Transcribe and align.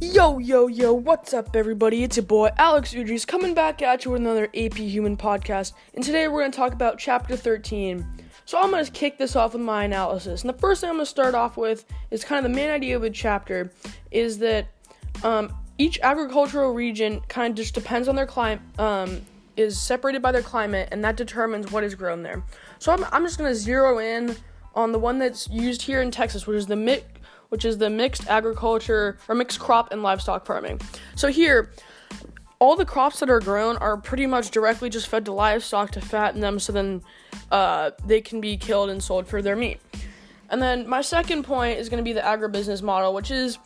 Yo, 0.00 0.38
yo, 0.38 0.68
yo, 0.68 0.92
what's 0.92 1.34
up, 1.34 1.56
everybody? 1.56 2.04
It's 2.04 2.16
your 2.16 2.24
boy 2.24 2.50
Alex 2.56 2.94
Udries 2.94 3.26
coming 3.26 3.52
back 3.52 3.82
at 3.82 4.04
you 4.04 4.12
with 4.12 4.20
another 4.20 4.44
AP 4.54 4.74
Human 4.74 5.16
podcast. 5.16 5.72
And 5.92 6.04
today 6.04 6.28
we're 6.28 6.38
going 6.38 6.52
to 6.52 6.56
talk 6.56 6.72
about 6.72 7.00
chapter 7.00 7.34
13. 7.34 8.06
So 8.44 8.60
I'm 8.60 8.70
going 8.70 8.84
to 8.84 8.92
kick 8.92 9.18
this 9.18 9.34
off 9.34 9.54
with 9.54 9.62
my 9.62 9.82
analysis. 9.82 10.42
And 10.42 10.50
the 10.50 10.58
first 10.58 10.82
thing 10.82 10.90
I'm 10.90 10.96
going 10.96 11.04
to 11.04 11.10
start 11.10 11.34
off 11.34 11.56
with 11.56 11.84
is 12.12 12.24
kind 12.24 12.38
of 12.38 12.48
the 12.48 12.56
main 12.56 12.70
idea 12.70 12.94
of 12.94 13.02
the 13.02 13.10
chapter 13.10 13.72
is 14.12 14.38
that 14.38 14.68
um, 15.24 15.52
each 15.78 15.98
agricultural 16.00 16.72
region 16.74 17.20
kind 17.26 17.50
of 17.50 17.56
just 17.56 17.74
depends 17.74 18.06
on 18.06 18.14
their 18.14 18.26
climate, 18.26 18.60
um, 18.78 19.20
is 19.56 19.80
separated 19.80 20.22
by 20.22 20.30
their 20.30 20.42
climate, 20.42 20.90
and 20.92 21.02
that 21.02 21.16
determines 21.16 21.72
what 21.72 21.82
is 21.82 21.96
grown 21.96 22.22
there. 22.22 22.44
So 22.78 22.92
I'm, 22.92 23.04
I'm 23.10 23.24
just 23.24 23.36
going 23.36 23.50
to 23.50 23.58
zero 23.58 23.98
in 23.98 24.36
on 24.76 24.92
the 24.92 24.98
one 25.00 25.18
that's 25.18 25.48
used 25.48 25.82
here 25.82 26.00
in 26.00 26.12
Texas, 26.12 26.46
which 26.46 26.56
is 26.56 26.66
the 26.68 26.76
mix 26.76 27.04
which 27.48 27.64
is 27.64 27.78
the 27.78 27.90
mixed 27.90 28.28
agriculture 28.28 29.18
or 29.28 29.34
mixed 29.34 29.58
crop 29.58 29.92
and 29.92 30.02
livestock 30.02 30.46
farming. 30.46 30.80
So 31.14 31.28
here, 31.28 31.70
all 32.58 32.76
the 32.76 32.84
crops 32.84 33.20
that 33.20 33.30
are 33.30 33.40
grown 33.40 33.76
are 33.76 33.96
pretty 33.96 34.26
much 34.26 34.50
directly 34.50 34.90
just 34.90 35.08
fed 35.08 35.24
to 35.26 35.32
livestock 35.32 35.92
to 35.92 36.00
fatten 36.00 36.40
them 36.40 36.58
so 36.58 36.72
then 36.72 37.02
uh, 37.50 37.92
they 38.06 38.20
can 38.20 38.40
be 38.40 38.56
killed 38.56 38.90
and 38.90 39.02
sold 39.02 39.26
for 39.26 39.40
their 39.40 39.56
meat. 39.56 39.80
And 40.50 40.60
then 40.60 40.88
my 40.88 41.02
second 41.02 41.44
point 41.44 41.78
is 41.78 41.88
going 41.88 42.02
to 42.02 42.04
be 42.04 42.12
the 42.12 42.20
agribusiness 42.20 42.82
model, 42.82 43.12
which 43.14 43.30
is, 43.30 43.58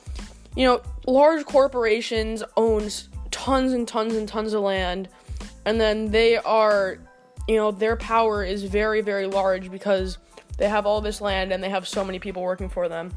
you 0.57 0.67
know, 0.67 0.83
large 1.07 1.45
corporations 1.45 2.43
owns 2.57 3.09
tons 3.31 3.73
and 3.73 3.87
tons 3.87 4.15
and 4.15 4.29
tons 4.29 4.53
of 4.53 4.63
land, 4.63 5.09
and 5.65 5.81
then 5.81 6.11
they 6.11 6.37
are, 6.37 6.99
you 7.49 7.57
know, 7.57 7.71
their 7.71 7.97
power 7.97 8.45
is 8.45 8.65
very 8.65 9.01
very 9.01 9.27
large 9.27 9.71
because 9.71 10.19
they 10.59 10.69
have 10.69 10.85
all 10.85 11.01
this 11.01 11.21
land 11.21 11.53
and 11.53 11.63
they 11.63 11.71
have 11.71 11.89
so 11.89 12.05
many 12.05 12.19
people 12.19 12.43
working 12.43 12.69
for 12.69 12.89
them. 12.89 13.13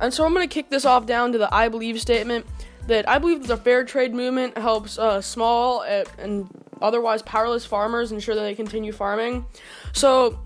And 0.00 0.12
so 0.12 0.24
I'm 0.24 0.34
going 0.34 0.48
to 0.48 0.52
kick 0.52 0.70
this 0.70 0.84
off 0.84 1.06
down 1.06 1.32
to 1.32 1.38
the 1.38 1.52
I 1.54 1.68
believe 1.68 2.00
statement 2.00 2.46
that 2.86 3.08
I 3.08 3.18
believe 3.18 3.42
that 3.42 3.48
the 3.48 3.56
fair 3.56 3.84
trade 3.84 4.14
movement 4.14 4.58
helps 4.58 4.98
uh, 4.98 5.20
small 5.20 5.80
uh, 5.80 6.04
and 6.18 6.48
otherwise 6.80 7.22
powerless 7.22 7.64
farmers 7.64 8.12
ensure 8.12 8.34
that 8.34 8.42
they 8.42 8.54
continue 8.54 8.92
farming. 8.92 9.46
So, 9.92 10.40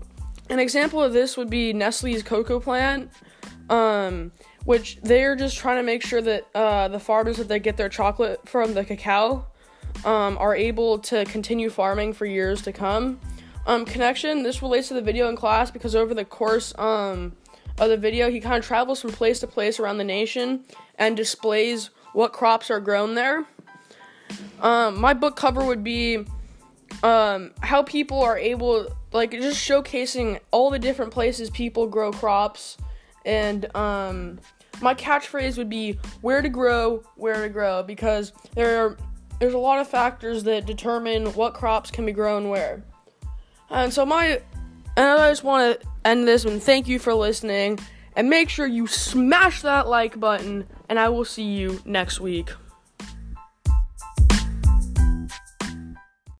an 0.49 0.59
example 0.59 1.01
of 1.01 1.13
this 1.13 1.35
would 1.35 1.49
be 1.49 1.73
Nestle's 1.73 2.23
cocoa 2.23 2.59
plant, 2.59 3.11
um, 3.69 4.31
which 4.63 4.99
they're 5.01 5.35
just 5.35 5.57
trying 5.57 5.77
to 5.77 5.83
make 5.83 6.05
sure 6.05 6.21
that 6.21 6.47
uh, 6.55 6.87
the 6.87 6.99
farmers 6.99 7.37
that 7.37 7.47
they 7.47 7.59
get 7.59 7.75
their 7.75 7.89
chocolate 7.89 8.47
from 8.47 8.73
the 8.73 8.85
cacao 8.85 9.45
um, 10.05 10.37
are 10.37 10.55
able 10.55 10.99
to 10.99 11.25
continue 11.25 11.69
farming 11.69 12.13
for 12.13 12.25
years 12.25 12.61
to 12.61 12.71
come. 12.71 13.19
Um, 13.65 13.83
connection. 13.83 14.43
This 14.43 14.61
relates 14.61 14.87
to 14.87 14.93
the 14.93 15.01
video 15.01 15.27
in 15.27 15.35
class 15.35 15.71
because 15.71 15.93
over 15.93 16.13
the 16.13 16.23
course 16.23 16.73
um, 16.77 17.33
of 17.79 17.89
the 17.89 17.97
video, 17.97 18.29
he 18.29 18.39
kind 18.39 18.57
of 18.57 18.65
travels 18.65 19.01
from 19.01 19.11
place 19.11 19.39
to 19.41 19.47
place 19.47 19.79
around 19.79 19.97
the 19.97 20.03
nation 20.03 20.65
and 20.95 21.15
displays 21.15 21.89
what 22.13 22.33
crops 22.33 22.71
are 22.71 22.79
grown 22.79 23.15
there. 23.15 23.45
Um, 24.61 24.99
my 24.99 25.13
book 25.13 25.35
cover 25.35 25.63
would 25.63 25.83
be 25.83 26.25
um, 27.03 27.51
how 27.61 27.83
people 27.83 28.21
are 28.21 28.37
able, 28.37 28.87
like, 29.13 29.31
just 29.31 29.67
showcasing 29.67 30.39
all 30.51 30.69
the 30.69 30.79
different 30.79 31.11
places 31.11 31.49
people 31.49 31.87
grow 31.87 32.11
crops. 32.11 32.77
And 33.25 33.73
um, 33.75 34.39
my 34.81 34.93
catchphrase 34.93 35.57
would 35.57 35.69
be 35.69 35.99
where 36.21 36.41
to 36.41 36.49
grow, 36.49 37.03
where 37.15 37.43
to 37.43 37.49
grow, 37.49 37.83
because 37.83 38.33
there 38.55 38.85
are 38.85 38.97
there's 39.39 39.53
a 39.53 39.59
lot 39.59 39.77
of 39.79 39.87
factors 39.87 40.43
that 40.45 40.65
determine 40.65 41.27
what 41.33 41.53
crops 41.53 41.91
can 41.91 42.05
be 42.05 42.11
grown 42.11 42.49
where. 42.49 42.83
And 43.69 43.93
so 43.93 44.03
my 44.03 44.41
and 44.97 45.05
I 45.05 45.29
just 45.29 45.43
want 45.43 45.79
to 45.79 45.87
end 46.03 46.27
this 46.27 46.43
and 46.43 46.61
thank 46.61 46.87
you 46.87 46.99
for 46.99 47.13
listening. 47.13 47.79
And 48.15 48.31
make 48.31 48.49
sure 48.49 48.65
you 48.65 48.87
smash 48.87 49.61
that 49.61 49.87
like 49.87 50.19
button, 50.19 50.65
and 50.89 50.97
I 50.97 51.09
will 51.09 51.23
see 51.23 51.43
you 51.43 51.79
next 51.85 52.19
week. 52.19 52.49